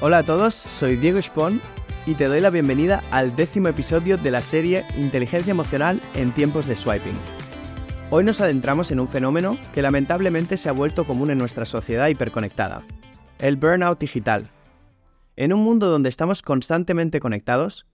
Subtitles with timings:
[0.00, 1.60] Hola a todos, soy Diego Spon
[2.06, 6.68] y te doy la bienvenida al décimo episodio de la serie Inteligencia Emocional en tiempos
[6.68, 7.18] de swiping.
[8.10, 12.06] Hoy nos adentramos en un fenómeno que lamentablemente se ha vuelto común en nuestra sociedad
[12.06, 12.86] hiperconectada,
[13.40, 14.48] el burnout digital.
[15.34, 17.84] En un mundo donde estamos constantemente conectados,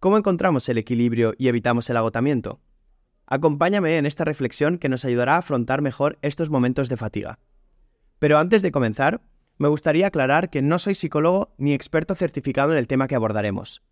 [0.00, 2.60] ¿cómo encontramos el equilibrio y evitamos el agotamiento?
[3.26, 7.38] Acompáñame en esta reflexión que nos ayudará a afrontar mejor estos momentos de fatiga.
[8.18, 9.20] Pero antes de comenzar,
[9.62, 13.82] me gustaría aclarar que no soy psicólogo ni experto certificado en el tema que abordaremos.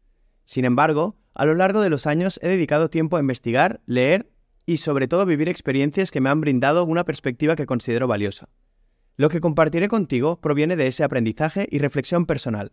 [0.45, 4.33] Sin embargo, a lo largo de los años he dedicado tiempo a investigar, leer
[4.66, 8.48] y sobre todo vivir experiencias que me han brindado una perspectiva que considero valiosa.
[9.16, 12.73] Lo que compartiré contigo proviene de ese aprendizaje y reflexión personal.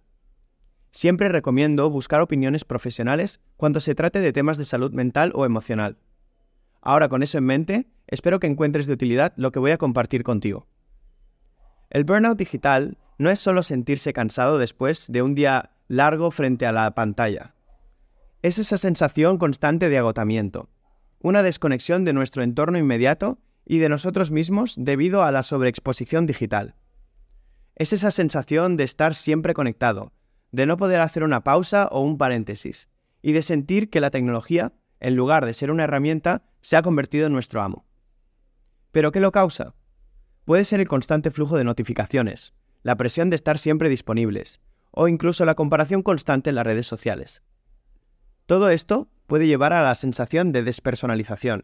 [0.91, 5.99] Siempre recomiendo buscar opiniones profesionales cuando se trate de temas de salud mental o emocional.
[6.81, 10.23] Ahora con eso en mente, espero que encuentres de utilidad lo que voy a compartir
[10.23, 10.67] contigo.
[11.89, 16.71] El burnout digital no es solo sentirse cansado después de un día largo frente a
[16.71, 17.55] la pantalla.
[18.41, 20.69] Es esa sensación constante de agotamiento,
[21.19, 26.75] una desconexión de nuestro entorno inmediato y de nosotros mismos debido a la sobreexposición digital.
[27.75, 30.13] Es esa sensación de estar siempre conectado,
[30.51, 32.87] de no poder hacer una pausa o un paréntesis,
[33.21, 37.27] y de sentir que la tecnología, en lugar de ser una herramienta, se ha convertido
[37.27, 37.85] en nuestro amo.
[38.91, 39.73] ¿Pero qué lo causa?
[40.47, 45.43] Puede ser el constante flujo de notificaciones, la presión de estar siempre disponibles, o incluso
[45.43, 47.41] la comparación constante en las redes sociales.
[48.45, 51.63] Todo esto puede llevar a la sensación de despersonalización,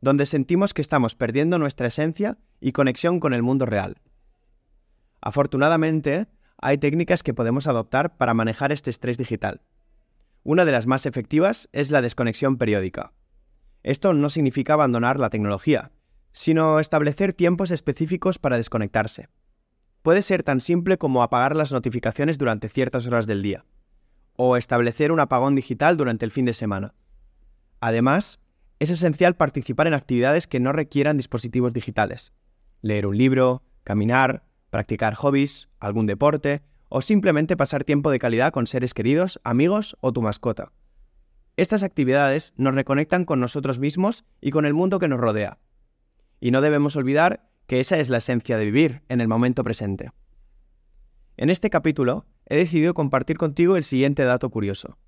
[0.00, 3.96] donde sentimos que estamos perdiendo nuestra esencia y conexión con el mundo real.
[5.20, 9.60] Afortunadamente, hay técnicas que podemos adoptar para manejar este estrés digital.
[10.44, 13.12] Una de las más efectivas es la desconexión periódica.
[13.82, 15.90] Esto no significa abandonar la tecnología,
[16.34, 19.28] sino establecer tiempos específicos para desconectarse.
[20.02, 23.64] Puede ser tan simple como apagar las notificaciones durante ciertas horas del día,
[24.36, 26.94] o establecer un apagón digital durante el fin de semana.
[27.80, 28.40] Además,
[28.80, 32.32] es esencial participar en actividades que no requieran dispositivos digitales.
[32.82, 38.66] Leer un libro, caminar, practicar hobbies, algún deporte, o simplemente pasar tiempo de calidad con
[38.66, 40.72] seres queridos, amigos o tu mascota.
[41.56, 45.58] Estas actividades nos reconectan con nosotros mismos y con el mundo que nos rodea.
[46.44, 50.10] Y no debemos olvidar que esa es la esencia de vivir en el momento presente.
[51.38, 54.98] En este capítulo he decidido compartir contigo el siguiente dato curioso.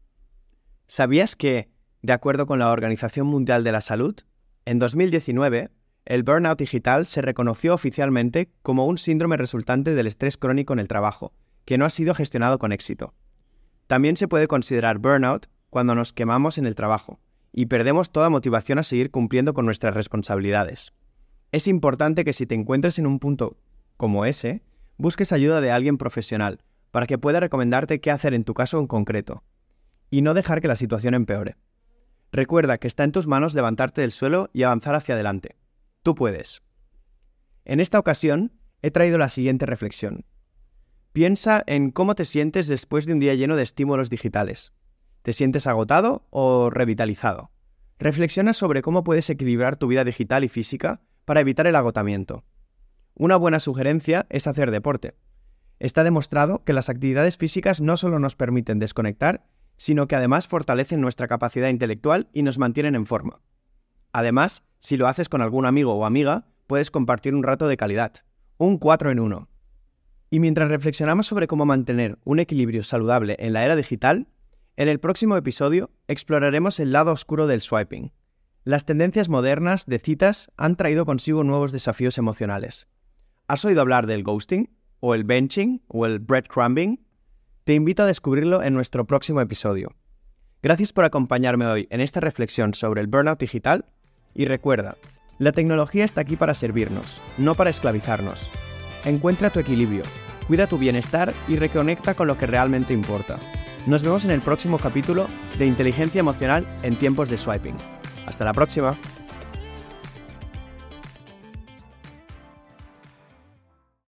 [0.87, 1.69] ¿Sabías que,
[2.01, 4.15] de acuerdo con la Organización Mundial de la Salud,
[4.65, 5.69] en 2019
[6.07, 10.89] el burnout digital se reconoció oficialmente como un síndrome resultante del estrés crónico en el
[10.89, 11.35] trabajo,
[11.67, 13.13] que no ha sido gestionado con éxito?
[13.89, 17.21] También se puede considerar burnout cuando nos quemamos en el trabajo
[17.53, 20.95] y perdemos toda motivación a seguir cumpliendo con nuestras responsabilidades.
[21.53, 23.57] Es importante que si te encuentres en un punto
[23.97, 24.63] como ese,
[24.99, 28.87] busques ayuda de alguien profesional para que pueda recomendarte qué hacer en tu caso en
[28.87, 29.45] concreto
[30.11, 31.57] y no dejar que la situación empeore.
[32.33, 35.57] Recuerda que está en tus manos levantarte del suelo y avanzar hacia adelante.
[36.03, 36.63] Tú puedes.
[37.65, 38.53] En esta ocasión,
[38.83, 40.25] he traído la siguiente reflexión.
[41.13, 44.73] Piensa en cómo te sientes después de un día lleno de estímulos digitales.
[45.23, 47.51] ¿Te sientes agotado o revitalizado?
[47.99, 52.45] Reflexiona sobre cómo puedes equilibrar tu vida digital y física para evitar el agotamiento.
[53.15, 55.15] Una buena sugerencia es hacer deporte.
[55.79, 61.03] Está demostrado que las actividades físicas no solo nos permiten desconectar, sino que además fortalecen
[61.03, 63.43] nuestra capacidad intelectual y nos mantienen en forma.
[64.13, 68.13] Además, si lo haces con algún amigo o amiga, puedes compartir un rato de calidad,
[68.57, 69.49] un 4 en 1.
[70.31, 74.29] Y mientras reflexionamos sobre cómo mantener un equilibrio saludable en la era digital,
[74.77, 78.13] en el próximo episodio exploraremos el lado oscuro del swiping.
[78.67, 82.89] Las tendencias modernas de citas han traído consigo nuevos desafíos emocionales.
[83.47, 84.77] ¿Has oído hablar del ghosting?
[84.99, 85.85] ¿O el benching?
[85.87, 87.07] ¿O el breadcrumbing?
[87.63, 89.95] Te invito a descubrirlo en nuestro próximo episodio.
[90.65, 93.85] Gracias por acompañarme hoy en esta reflexión sobre el burnout digital
[94.35, 94.97] y recuerda,
[95.39, 98.51] la tecnología está aquí para servirnos, no para esclavizarnos.
[99.05, 100.03] Encuentra tu equilibrio,
[100.49, 103.39] cuida tu bienestar y reconecta con lo que realmente importa.
[103.87, 107.77] Nos vemos en el próximo capítulo de Inteligencia Emocional en tiempos de swiping.
[108.27, 108.99] Hasta la próxima.